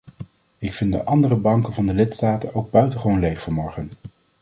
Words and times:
Ik 0.57 0.73
vind 0.73 0.93
de 0.93 1.03
andere 1.03 1.35
banken 1.35 1.73
van 1.73 1.85
de 1.85 1.93
lidstaten 1.93 2.55
ook 2.55 2.71
buitengewoon 2.71 3.19
leeg 3.19 3.41
vanmorgen. 3.41 3.89